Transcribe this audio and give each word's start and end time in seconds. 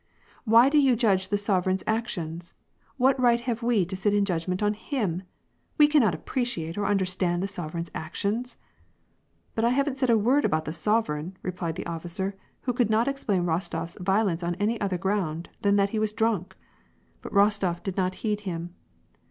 "Why 0.45 0.67
do 0.67 0.79
you 0.79 0.95
judge 0.95 1.27
the 1.27 1.37
sovereign's 1.37 1.83
actions? 1.85 2.55
What 2.97 3.19
right 3.19 3.39
have 3.41 3.61
we 3.61 3.85
to 3.85 3.95
sit 3.95 4.15
in 4.15 4.25
judgment 4.25 4.63
on 4.63 4.73
him? 4.73 5.21
We 5.77 5.87
cannot 5.87 6.15
appreciate 6.15 6.75
or 6.75 6.85
under 6.87 7.05
stand 7.05 7.43
the 7.43 7.47
sovereign's 7.47 7.91
actions!"" 7.93 8.57
But 9.53 9.63
I 9.63 9.69
haven't 9.69 9.99
said 9.99 10.09
a 10.09 10.17
word 10.17 10.43
about 10.43 10.65
the 10.65 10.71
sovereign/' 10.73 11.35
replied 11.43 11.75
the 11.75 11.85
officer, 11.85 12.35
who 12.61 12.73
could 12.73 12.89
not 12.89 13.07
explain 13.07 13.43
Rostof 13.45 13.91
's 13.91 13.97
violence 14.01 14.41
on 14.41 14.55
any 14.55 14.81
other 14.81 14.97
ground 14.97 15.49
than 15.61 15.75
that 15.75 15.91
he 15.91 15.99
was 15.99 16.13
drunk. 16.13 16.57
But 17.21 17.31
Rostof 17.31 17.83
did 17.83 17.95
not 17.95 18.15
heed 18.25 18.39
him. 18.39 18.73